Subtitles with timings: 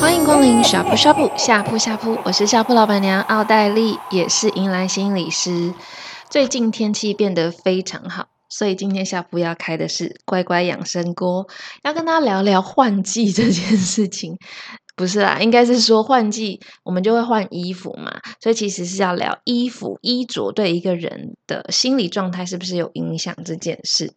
[0.00, 5.72] 欢迎光临下铺下铺，下铺下铺，我是下铺老板娘奥黛丽，也是迎来心理师。
[6.28, 11.46] 最近天气变得非常好，所以今天下铺要开的是乖乖养生锅，
[11.84, 14.36] 要跟大家聊聊换季这件事情。
[15.00, 24.12] 不是啦，应该是说换季我们就会换衣服嘛，所以其实是要聊衣服衣着对一个人的心理状态是不是有影响这件事。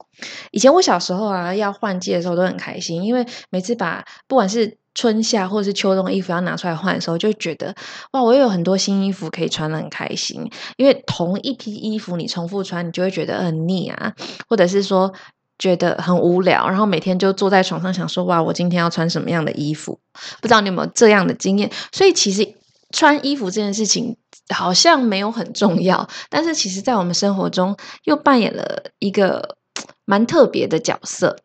[0.52, 7.74] 以前我小时候啊，要换季的时候都很开心，因为每次把不管是春夏或者是秋冬衣服要拿出来换的时候，就觉得
[8.12, 10.46] 哇，我又有很多新衣服可以穿得很开心。
[10.76, 14.14] 因为同一批衣服你重复穿，你就会觉得很腻啊，
[14.50, 15.14] 或者是说。
[15.60, 20.00] 觉得很无聊，然后每天就坐在床上想说：“哇，我今天要穿什么样的衣服？”
[20.42, 21.72] 不知道你有没有这样的经验？
[21.92, 22.56] 所以其实
[22.92, 24.18] 穿衣服这件事情
[24.54, 29.58] 好像没有很重要，但是其实在我们生活中又扮演了一个
[30.06, 31.38] 蛮特别的角色。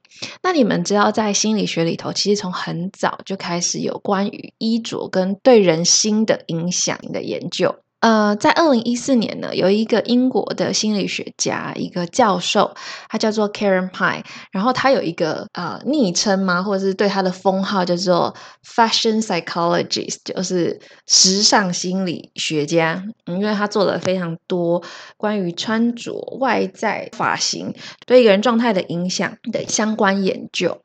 [0.42, 7.76] 那你们知道，在心理学里头，其实从很早就开始有关于衣着跟对人心的影响的研究。
[8.00, 12.74] 呃，在二零一四年呢，有一个英国的心理学家，一个教授，
[13.08, 18.32] 他叫做 Karen Pye，然后他有一个呃昵称嘛，或者是对他的封号叫做
[18.64, 23.02] Fashion Psychologist，就是时尚心理学家。
[23.26, 24.82] 因为他做了非常多
[25.16, 27.74] 关于穿着、外在、发型
[28.06, 30.80] 对一个人状态的影响的相关研究。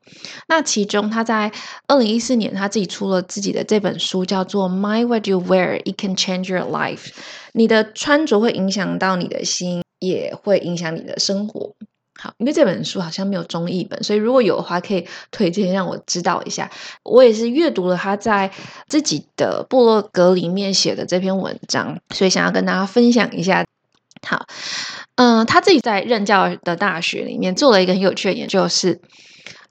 [0.48, 1.52] 那其中他在
[1.86, 7.03] 二零一四年他自己出了自己的这本书，叫做 My What You Wear, It Can Change Your Life。
[7.52, 11.74] 你的穿着会影响到你的心，也会影响你的生活。
[12.16, 16.70] 好，因为这本书好像没有中译本，所以如果有的话，可以 推荐让我知道一下。
[17.02, 18.50] 我也是阅读了他在
[18.86, 23.64] 自己的部落格里面写的这篇文章，所以想要跟大家分享一下。
[24.26, 24.46] 好，
[25.16, 29.00] 嗯、他自己在任教的大学里面做了一个很有趣的研究，是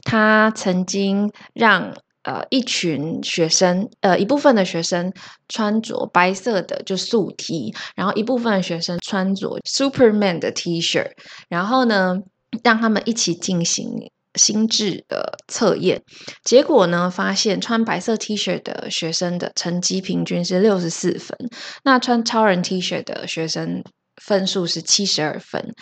[0.03, 1.93] 他曾经让。
[2.23, 5.11] 呃，一群学生，呃，一部分的学生
[5.49, 11.05] 穿着白色的就素 T，然后一部分的学生穿着 Superman 的 T 恤，
[11.49, 12.17] 然后呢，
[12.63, 16.01] 让他们一起进行心智的测验，
[16.43, 21.37] 结果呢，发现穿白色 T 恤的学生的成绩平均是六十四分，
[21.83, 23.83] 那穿超人 T 恤的学生。
[24.21, 25.73] 分数是七十二分，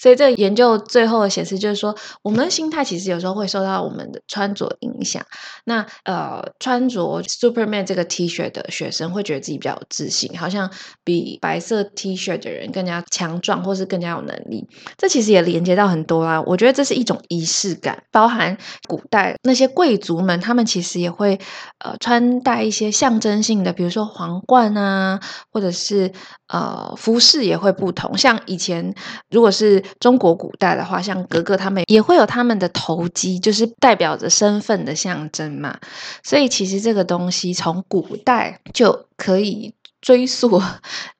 [0.00, 5.24] 所以这个研究最后的显示就是说，我们的心态其实有时候会受到我们的穿着影响。
[5.64, 10.70] 那呃，穿着 Superman 这个 T 恤的学生会觉得自己比较有自信，好像
[11.02, 14.66] 比白色 T 恤的人更加强壮，或是更加有能力。
[14.96, 16.40] 这其实也连接到很多啦。
[16.42, 18.56] 我觉得这是一种仪式感，包含
[18.86, 21.38] 古代那些贵族们，他们其实也会
[21.78, 25.20] 呃穿戴一些象征性的，比如说皇冠啊，
[25.50, 26.12] 或者是
[26.54, 27.74] 呃服饰也会。
[27.74, 28.94] 不同，像以前
[29.30, 35.76] 如果是中国古代的话，像格格他们也会有他们的头巾，就是代表着身份的象征嘛。
[36.22, 40.62] 所以其实这个东西从古代就可以追溯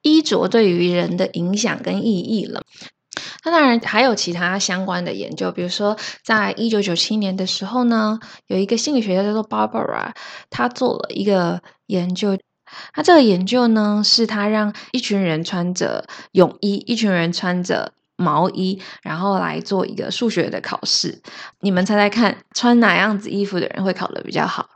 [0.03, 2.63] 衣着对于人的影响跟意义了。
[3.45, 10.13] 那当然还有其他相关的研究，比如说在一九九七年的时候呢，有一个心理学家叫做 Barbara，
[10.51, 12.39] 他做了一个研究。
[12.93, 21.21] 他这个研究呢，是他让一群人穿着泳衣，一群人穿着毛衣，然后来做一个数学的考试。
[21.61, 24.69] 你们猜猜看，穿哪样子衣服的人会考得比较好？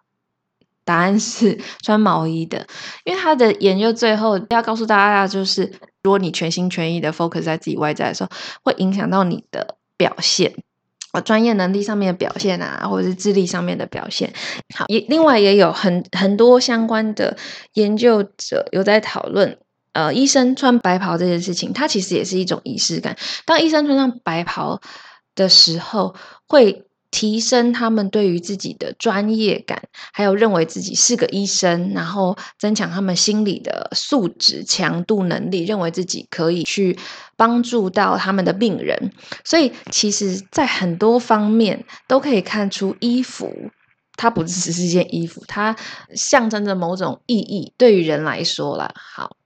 [0.84, 2.66] 答案是 穿毛衣的，
[3.04, 5.72] 因为他的研究最后要告诉大家，就是
[6.02, 8.30] 如果你全心全意的 focus 在自己外在的时候，
[8.62, 10.54] 会影响到你的表现。
[11.12, 14.32] 啊，专业能力上面的表现啊，或者是智力上面的表现，
[14.74, 17.36] 好，也另外也有很很多相关的
[17.74, 19.58] 研究者有在讨论，
[19.92, 23.16] 呃，医生穿白袍这件事情，它其实也是一种仪式感。
[23.44, 24.80] 当医生穿上白袍
[25.34, 26.14] 的时候，
[26.46, 26.84] 会。
[27.10, 29.82] 提升他们对于自己的专业感，
[30.12, 36.98] 还有认为自己是个医生，然后增强他们心理的素质、强度、能力，认为自己可以去
[37.36, 39.12] 帮助到他们的病人。
[39.44, 43.70] 所以，其实，在很多方面都可以看出，衣服
[44.16, 45.74] 它不只是一件衣服，它
[46.14, 47.72] 象征着某种意义。
[47.78, 49.37] 对于人来说啦，好，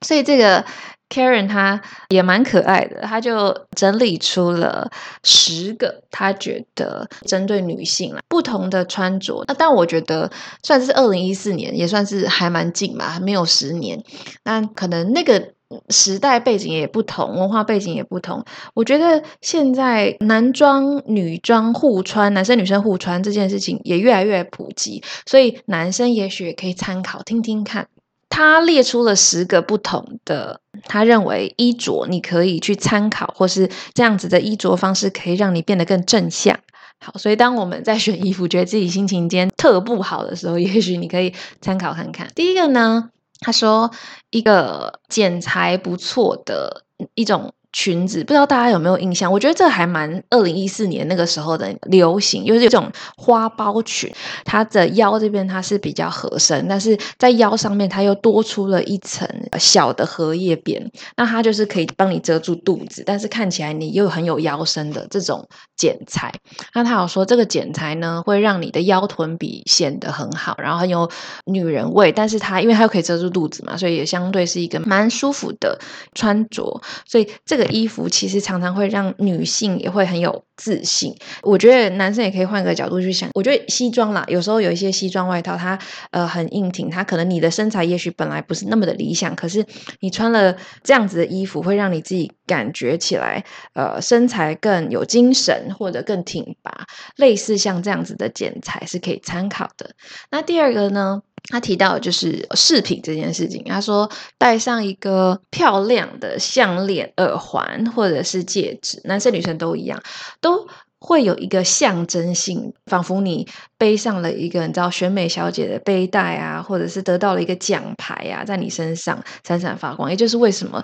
[0.00, 0.64] 所以这个。
[1.10, 4.90] Karen 她也蛮可爱的，她就整理出了
[5.22, 9.44] 十个她觉得针对女性啦不同的穿着。
[9.46, 10.28] 那但我觉得
[10.64, 14.02] 算是二零一四年，也算是还蛮近吧，还没有十年。
[14.44, 15.52] 那可能那个
[15.90, 18.44] 时代背景也不同，文化背景也不同。
[18.72, 27.86] 我觉得现在男装、女装互穿，男生女生互穿这件事情也越来越普及，所以男生也许也可以参考听听看。
[28.34, 36.58] 他列出了十个不同的，他认为衣着你可以去参考，或是这样子的衣着方式可以让你变得更正向。
[36.98, 42.28] 好，所以当我们在选衣服，觉得自己心情今天特不好的时候，也许你可以参考看看。
[42.34, 43.92] 第一个呢，他说
[44.30, 46.82] 一个剪裁不错的
[47.14, 47.54] 一种。
[47.74, 49.30] 裙子不知道大家有没有印象？
[49.30, 54.10] 我觉得这还蛮二零一四年那个时候的流行，就是这种花苞裙，
[54.44, 59.28] 它的腰这边它是比较合身，但是在腰上面它又多出了一层
[59.58, 66.32] 小的荷叶边，那它就是可以帮你遮住肚子，但是看起来你又很有腰身的这种剪裁。
[66.74, 71.10] 那他有说这个剪裁呢，会让你的腰臀比显得很好，然后很有
[71.44, 75.78] 女人味，但是它因为它又可以遮住肚子嘛，所以也相对是一个蛮舒服的
[76.14, 77.72] 穿着，所以这个个。
[77.74, 81.14] 衣服其实常常会让女性也会很有自信。
[81.42, 83.28] 我觉得男生也可以换个角度去想。
[83.34, 85.78] 我觉得西装啦，有时候有一些西装外套，它
[86.10, 89.64] 呃很硬挺，它可能你的身材也许本来不是那么的理想，可是
[90.00, 93.44] 你穿了这样子的衣服，会让你自己感觉起来
[93.74, 96.86] 呃身材更有精神，或者更挺拔。
[97.16, 99.90] 类似像这样子的剪裁是可以参考的。
[100.30, 101.22] 那第二个呢？
[101.50, 110.02] 他提到就是饰品这件事情，他说戴上一个漂亮的项链、耳环或者是戒指，男生女生都一样，
[110.40, 110.66] 都
[110.98, 113.46] 会有一个象征性，仿佛你
[113.76, 120.10] 背上了一个你知道选美小姐的背带啊，或者是得到了一个奖牌啊，在你身上闪闪发光。
[120.10, 120.82] 也就是为什么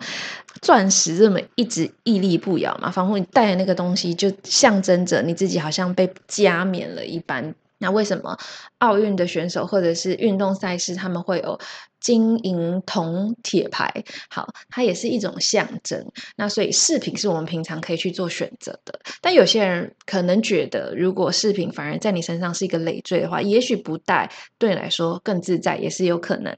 [0.61, 7.55] 钻石这么一直屹立不摇嘛，仿佛你戴的那个东西就象征着你自己好像被加冕了一般。
[7.81, 8.37] 那为什么
[8.79, 11.59] 奥运的选手或者是运动赛事，他们会有
[12.01, 13.93] 金银铜铁牌？
[14.31, 16.05] 好，它也是一种象征。
[16.37, 18.99] 那所以饰品是我们平常可以去做选择的。
[19.21, 26.57] 但有些人可能觉得，如果饰品反而在你身上是一个累赘的话，也许不戴对你来说更自在，也是有可能。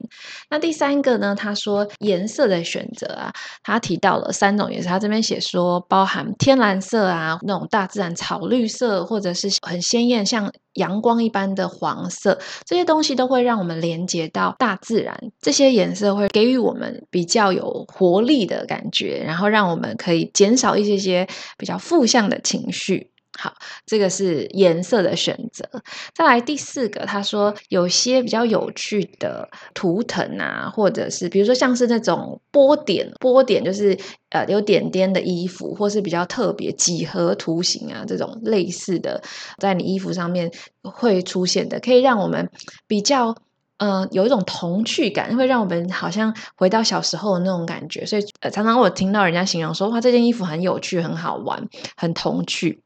[0.49, 1.35] 那第三个呢？
[1.35, 4.89] 他说颜色的选择啊，他提到了三种颜色。
[4.89, 10.51] 他这边写说，包含天蓝色啊，那种大自然草绿色，或者是很鲜艳像。
[10.73, 15.31] 阳光一般的黄色，这些东西都会让我们连接到大自然。
[15.43, 23.11] 这些颜色会给予我们比较有活力的感觉，然后让我们可以减少一些些比较负向的情绪。
[23.35, 23.51] 好，
[23.87, 25.67] 这个是颜色的选择。
[26.13, 33.97] 再来第四个，他说有些比较有趣的图腾啊，或者是比如说像是那种波点，波点就是
[34.29, 39.19] 呃有点点的衣服，或是比较特别几何图形啊这种类似的，
[39.57, 40.51] 在你衣服上面
[40.83, 42.47] 会出现的，可以让我们
[42.87, 43.35] 比较
[43.85, 48.05] 呃有一种童趣感，会让我们好像回到小时候的那种感觉。
[48.05, 52.81] 所以常常我听到人家形容说，哇，这件衣服很有趣，很好玩，很童趣。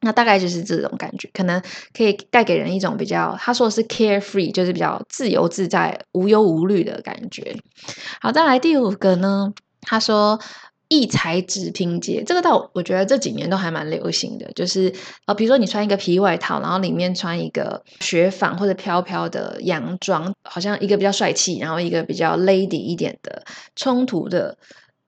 [0.00, 1.62] 那大概就是这种感觉，可能
[1.96, 7.56] 可以带给人一种比较，他说的是 carefree，就是比较自由自在、无忧无虑的感觉。
[8.20, 9.52] 好，再来第五个呢，
[9.82, 10.40] 他说
[10.92, 14.92] 异材质拼接，这个倒我觉得这几年都还蛮流行的，就是
[15.24, 23.42] 呃，比如说你穿一个皮外套，然后里面穿一个雪纺或者飘飘的洋装，好像一个比较帅气，然后一个比较 lady 一点的
[23.74, 24.58] 冲突的。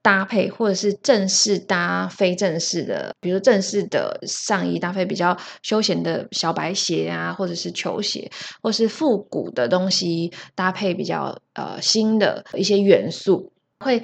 [0.01, 8.29] 搭配或者是正式搭非正式的，比如正式的上衣搭配比较休闲的小白鞋啊，或者是球鞋，
[8.61, 13.99] 或是复古的东西搭配比较呃新的一些元素，会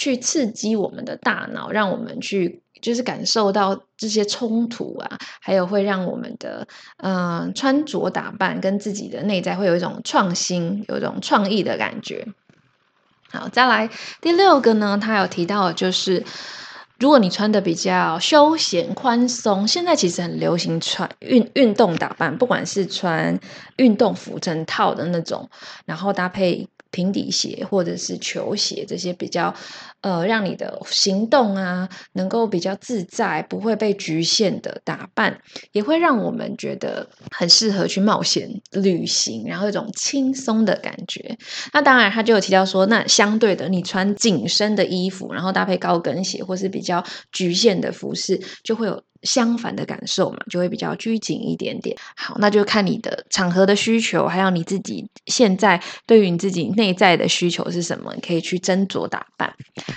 [0.00, 6.66] 去刺激我们的大脑，让我们去就是感受到这些冲突啊，还有会让我们的
[6.96, 12.26] 嗯、呃、穿着打扮跟自己的内在会有一种创新，有一种创意的感觉。
[13.30, 13.90] 好，再来
[14.22, 16.24] 第六个呢，他有提到，就是
[16.98, 23.38] 如果你穿的比较休闲宽松，现在其实很流行穿运运动打扮，不管是穿
[23.76, 25.50] 运动服整套的那种，
[25.84, 26.66] 然后搭配。
[26.90, 29.54] 平底鞋或者是球鞋，这些比较
[30.00, 35.40] 呃，让你的行动啊能够比较自在，不会被局限的打扮，
[35.72, 41.36] 也会让我们觉得很适合去冒险旅行，然后一种轻松的感觉。
[41.72, 49.02] 那当然，他就有提到说，那相对的，你穿紧身的衣服，然后搭配高跟鞋或是比较局限的服饰，就会有。
[49.22, 51.96] 相反的感受嘛，就会比较拘谨一点点。
[52.16, 59.54] 好，那就看你的场合的需求，还有你自己现在对于你自己内在的需求是什么，你可以去斟酌打扮。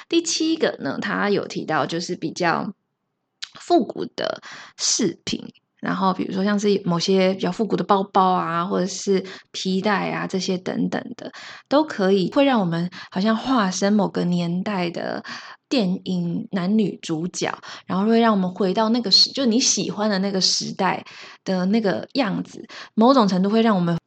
[0.10, 2.74] 第七个呢，他有提到就是比较
[3.60, 4.42] 复古的
[4.78, 5.42] 饰品，
[5.80, 11.32] 然后比如说像是某些比较复古的包包啊，或者是皮带啊这些等等的，
[11.70, 15.24] 都可以会让我们好像化身某个年代的。
[15.74, 17.52] 电影男女主角，
[17.88, 21.04] 然后会让我们回到那个时，就你喜欢的那个时代
[21.44, 22.64] 的那个样子，
[22.94, 23.98] 某种程度会让我们，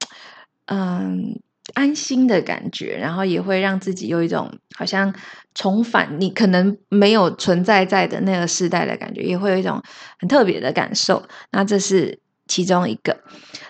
[0.67, 1.41] 嗯，
[1.75, 5.13] 安心的感觉，然后也会让自己有一种好像
[5.57, 9.83] 重返你可能没有存在在的那个时代的感觉，也会有一种
[10.21, 11.25] 很特别的感受。
[11.51, 13.19] 那这是其中一个。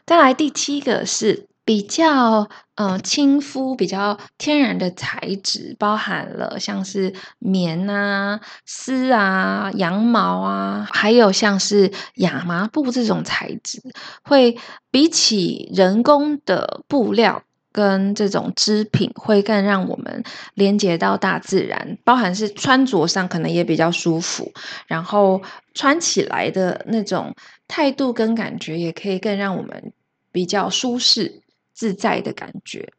[0.05, 1.47] 再来第七个是。
[1.67, 13.83] 比较呃亲肤、比较天然的材质，包含了像是棉啊、丝啊、羊毛啊，还有像是亚麻布这种材质，
[14.23, 14.57] 会
[14.91, 17.43] 比起人工的布料
[17.73, 20.23] 跟这种织品，会更让我们
[20.55, 21.99] 连接到大自然。
[22.05, 24.53] 包含是穿着上可能也比较舒服，
[24.87, 25.43] 然后
[25.75, 27.35] 穿起来的那种
[27.69, 29.93] 态度跟感觉，也可以更让我们
[30.31, 31.41] 比较舒适。
[31.77, 32.93] 自在的感觉。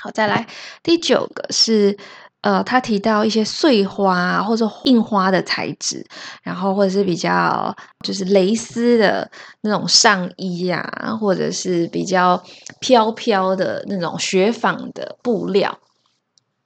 [0.00, 0.46] 好，再来
[0.82, 1.96] 第九个是，
[2.42, 6.06] 呃，他提到一些碎花或者印花的材质，
[6.44, 9.28] 然后或者是比较就是蕾丝的
[9.62, 12.40] 那种上衣啊，或者是比较
[12.78, 15.80] 飘飘的那种雪纺的布料，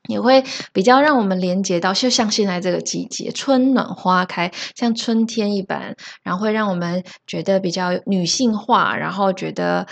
[0.09, 9.87] 也会比较让我们连接到，就像现在这个季节，春暖花开，像春天一般，然后会让我们觉得比较女性化，然后觉得。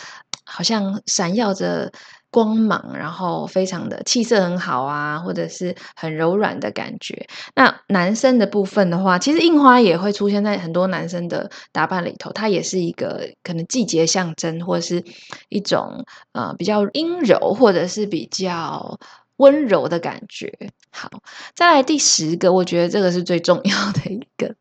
[0.50, 1.92] 好像闪耀着
[2.30, 7.26] 光芒，然后非常的气色很好啊，或者是很柔软的感觉。
[7.54, 15.02] 那男生的部分的话，其实印花也会出现在很多男生的打扮里头，它也是一个可能季节象征，或者是
[15.49, 18.99] 一种呃比较阴柔，或者是比较
[19.37, 20.52] 温柔的感觉。
[20.90, 21.09] 好，
[21.54, 24.54] 再来第十个，我觉得这个是最重要的一个，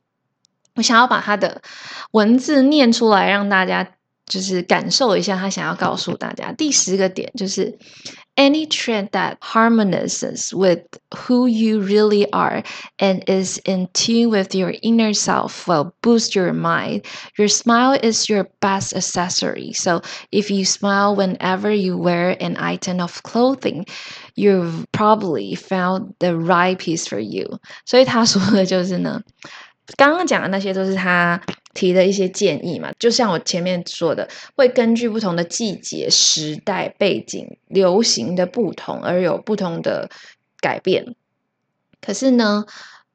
[0.76, 1.62] 我想要把它的
[2.12, 3.92] 文字念出来，让大家。
[4.29, 7.79] 就是感受一下他想要告诉大家第十个点，就是
[8.37, 10.81] any trend that harmonizes with
[11.11, 12.65] who you really are
[12.99, 17.05] and is in tune with your inner self will boost your mind.
[17.37, 19.73] Your smile is your best accessory.
[19.75, 20.01] So
[20.33, 23.85] if you smile whenever you wear an item of clothing,
[24.35, 27.61] you've probably found the right piece for you.
[27.85, 29.21] 所以他说的就是呢，
[29.97, 31.41] 刚刚讲的那些都是他。
[31.80, 40.10] 提的一些建议嘛，就像我前面说的，会根据不同的季节、时代、背景、流行的不同而有不同的
[40.60, 41.16] 改变。
[42.02, 42.66] 可是呢，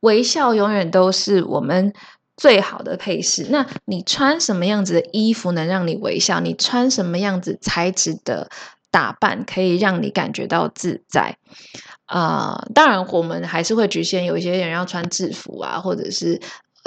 [0.00, 1.92] 微笑永远都是我们
[2.38, 3.48] 最好的配饰。
[3.50, 6.40] 那你穿什么样子的衣服能让你微笑？
[6.40, 8.48] 你穿什么样子材质的
[8.90, 11.36] 打扮可以让你感觉到自在？
[12.06, 16.40] 啊、当然我们还是会局限，有一些人要穿制服啊，或者是。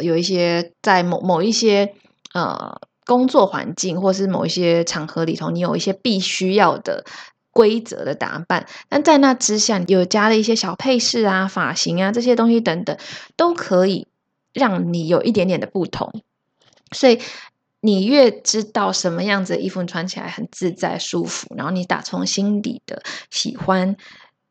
[0.03, 1.93] 有一些在某某一些
[2.33, 7.05] 呃工作环境，或是某一些场合里头，你有一些必须要的
[7.51, 8.67] 规则的打扮。
[8.89, 12.97] 但在那之下，有加了一些小配饰啊、发型啊这些东西等等，
[13.35, 14.07] 都可以
[14.53, 16.21] 让你有一点点的不同。
[16.91, 17.19] 所以
[17.81, 23.95] 你越知道什么样子的衣服穿起来很自在舒服，然后你打从心底的喜欢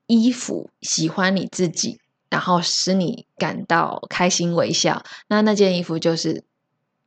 [0.07, 1.99] 衣服，喜欢你自己。
[2.37, 6.45] 然后使你感到开心微笑，那那件衣服就是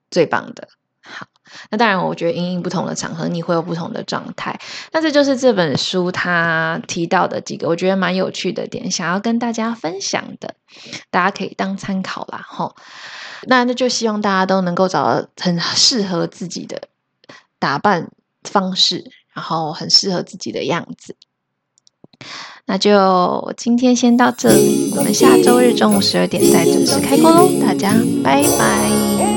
[0.10, 0.68] 最棒的。
[1.02, 1.28] 好，
[1.70, 4.60] 那当然，我觉得因应不同的场合，你会有不同的状态。
[4.92, 10.56] 那这就是这本书它提到的几个我觉得蛮有趣的点，想要跟大家分享的，
[11.12, 12.44] 大家可以当参考啦。
[12.48, 12.76] 吼，
[13.44, 16.82] 那那就希望大家都能够找到很适合自己的
[17.60, 18.10] 打扮
[18.44, 21.16] 方式，然后很适合自己的样子。
[22.66, 29.29] 那就今天先到这里，我们下周日中午十二点再准时开锅喽，大家拜拜。